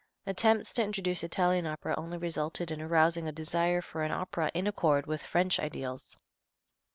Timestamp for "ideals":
5.59-6.17